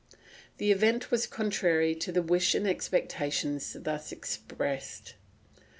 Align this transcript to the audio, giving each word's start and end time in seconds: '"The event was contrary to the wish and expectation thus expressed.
'"The 0.57 0.71
event 0.71 1.11
was 1.11 1.27
contrary 1.27 1.93
to 1.93 2.11
the 2.11 2.23
wish 2.23 2.55
and 2.55 2.65
expectation 2.67 3.61
thus 3.75 4.11
expressed. 4.11 5.13